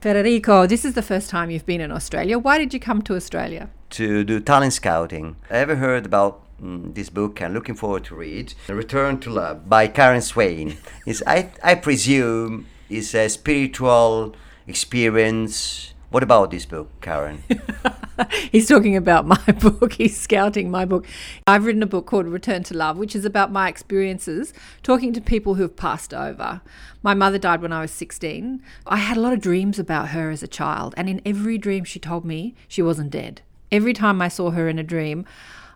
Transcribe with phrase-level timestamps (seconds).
[0.00, 2.38] Federico, this is the first time you've been in Australia.
[2.38, 3.68] Why did you come to Australia?
[3.90, 5.34] To do talent scouting.
[5.50, 9.68] I ever heard about mm, this book and looking forward to read Return to Love
[9.68, 10.76] by Karen Swain.
[11.06, 14.36] Is I, I presume is a spiritual
[14.68, 15.94] experience.
[16.10, 17.42] What about this book, Karen?
[18.52, 19.94] He's talking about my book.
[19.94, 21.06] He's scouting my book.
[21.46, 25.20] I've written a book called Return to Love, which is about my experiences talking to
[25.20, 26.60] people who have passed over.
[27.02, 28.62] My mother died when I was 16.
[28.86, 31.84] I had a lot of dreams about her as a child, and in every dream,
[31.84, 33.42] she told me she wasn't dead.
[33.70, 35.24] Every time I saw her in a dream,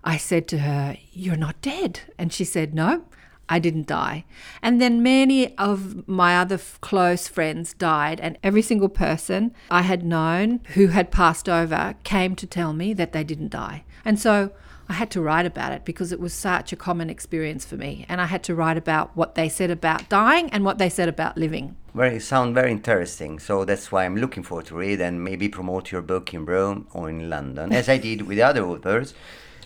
[0.03, 2.01] I said to her, You're not dead.
[2.19, 3.05] And she said, No,
[3.53, 4.25] I didn't die.
[4.63, 9.83] And then many of my other f- close friends died, and every single person I
[9.83, 13.85] had known who had passed over came to tell me that they didn't die.
[14.07, 14.53] And so
[14.89, 18.07] I had to write about it because it was such a common experience for me.
[18.09, 21.11] And I had to write about what they said about dying and what they said
[21.11, 21.77] about living.
[21.95, 23.39] Very sound very interesting.
[23.39, 26.87] So that's why I'm looking forward to read and maybe promote your book in Rome
[26.95, 29.13] or in London, as I did with other authors.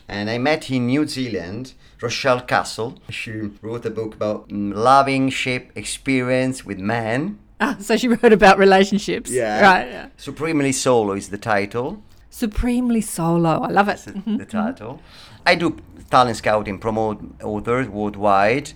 [0.08, 2.98] And I met in New Zealand Rochelle Castle.
[3.08, 7.38] She wrote a book about mm, loving ship experience with men.
[7.60, 9.30] Ah, so she wrote about relationships.
[9.30, 9.60] Yeah.
[9.60, 9.88] Right.
[9.88, 10.08] Yeah.
[10.16, 12.02] Supremely Solo is the title.
[12.36, 13.62] Supremely solo.
[13.62, 13.98] I love it.
[14.04, 14.36] The, mm-hmm.
[14.36, 15.00] the title.
[15.46, 15.78] I do
[16.10, 18.74] talent scouting, promote authors worldwide.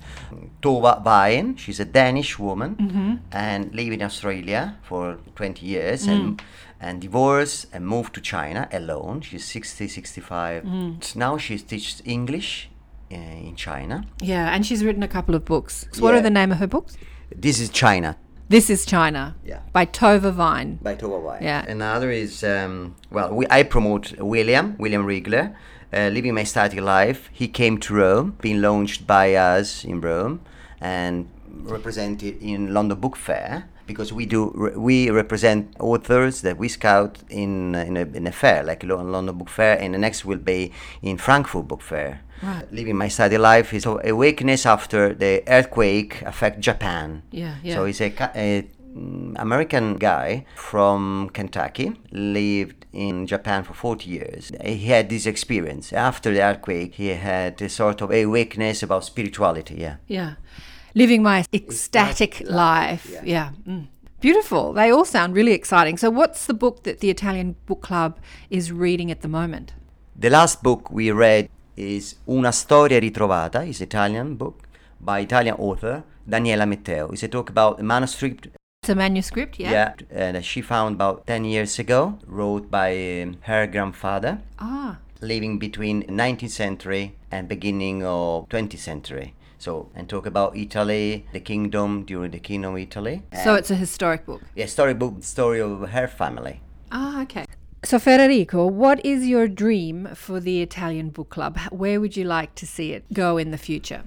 [0.63, 3.15] Tova Vayen, she's a Danish woman mm-hmm.
[3.33, 6.45] and live in Australia for 20 years and mm.
[6.81, 9.21] and divorced and moved to China alone.
[9.21, 10.63] She's 60, 65.
[10.65, 11.17] Mm.
[11.17, 12.71] Now she teaches English
[13.13, 14.07] uh, in China.
[14.23, 15.87] Yeah, and she's written a couple of books.
[15.93, 16.97] So What are the name of her books?
[17.37, 18.17] This is China
[18.51, 19.37] This is China.
[19.45, 19.61] Yeah.
[19.73, 20.81] By Tova Vine.
[20.83, 21.41] by Tova Vayen.
[21.41, 21.65] Yeah.
[21.71, 25.55] Another is um, well, we, I promote William William Riegler,
[25.93, 27.31] uh, living my ecstatic life.
[27.33, 30.41] He came to Rome, being launched by us in Rome,
[30.81, 31.29] and
[31.63, 34.41] represented in London Book Fair because we do
[34.77, 39.03] we represent authors that we scout in uh, in a, in a fair like Lo-
[39.03, 42.21] London Book Fair, and the next will be in Frankfurt Book Fair.
[42.43, 42.73] Right.
[42.73, 47.23] Living my study life is a weakness after the earthquake affect Japan.
[47.31, 47.75] Yeah, yeah.
[47.75, 54.53] So he's a, a mm, American guy from Kentucky, lived in Japan for 40 years.
[54.65, 55.93] He had this experience.
[55.93, 59.75] After the earthquake, he had a sort of a weakness about spirituality.
[59.75, 59.97] Yeah.
[60.07, 60.35] Yeah.
[60.95, 63.13] Living my ecstatic life.
[63.25, 63.51] Yeah.
[63.67, 63.89] Mm.
[64.21, 64.73] Beautiful.
[64.73, 65.97] They all sound really exciting.
[65.97, 68.19] So, what's the book that the Italian Book Club
[68.51, 69.73] is reading at the moment?
[70.15, 74.69] The last book we read is Una storia ritrovata, is Italian book
[75.01, 77.09] by Italian author Daniela Matteo.
[77.13, 78.49] It's a talk about a manuscript
[78.83, 79.71] It's a manuscript, yeah?
[79.71, 84.41] yeah, and she found about 10 years ago, wrote by um, her grandfather.
[84.59, 89.35] Ah, living between 19th century and beginning of 20th century.
[89.61, 93.23] So, and talk about Italy, the kingdom during the kingdom of Italy.
[93.45, 94.41] so it's a historic book.
[94.57, 96.63] yeah, story book, story of her family.
[96.91, 97.45] Ah, okay.
[97.85, 101.59] So, Federico, what is your dream for the Italian Book Club?
[101.71, 104.03] Where would you like to see it go in the future?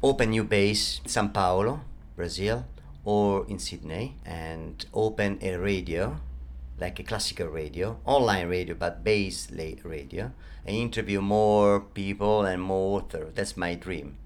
[0.00, 1.80] Open new base in Sao Paulo,
[2.14, 2.64] Brazil,
[3.04, 6.20] or in Sydney, and open a radio,
[6.78, 9.48] like a classical radio, online radio, but base
[9.82, 10.30] radio,
[10.64, 13.32] and interview more people and more authors.
[13.34, 14.18] That's my dream.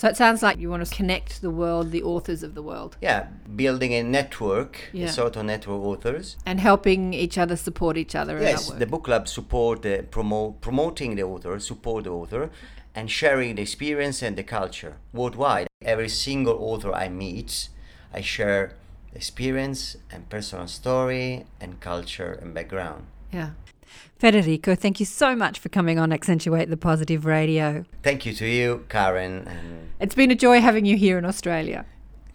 [0.00, 2.96] So, it sounds like you want to connect the world, the authors of the world,
[3.02, 5.08] Yeah, building a network, Yeah.
[5.08, 6.38] a sort of network of authors.
[6.46, 11.16] and helping each other support each other Yes, the book club support the promote promoting
[11.16, 12.48] the author, support the author,
[12.94, 15.66] and sharing the experience and the culture worldwide.
[15.82, 17.68] Every single author I meet,
[18.14, 18.76] I share
[19.14, 23.02] experience and personal story and culture and background.
[23.32, 23.50] Yeah.
[24.18, 27.84] Federico, thank you so much for coming on Accentuate the Positive Radio.
[28.02, 29.48] Thank you to you, Karen,
[29.98, 31.86] It's been a joy having you here in Australia.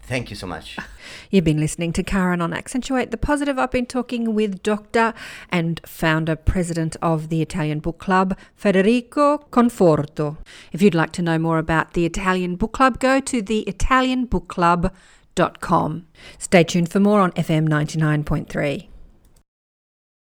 [0.02, 0.76] thank you so much.
[1.30, 3.56] You've been listening to Karen on Accentuate the Positive.
[3.58, 5.14] I've been talking with Dr.
[5.50, 10.38] and founder president of the Italian Book Club, Federico Conforto.
[10.72, 14.24] If you'd like to know more about the Italian Book Club, go to the Italian
[14.26, 14.48] Book
[15.36, 16.06] theitalianbookclub.com.
[16.38, 18.88] Stay tuned for more on FM 99.3.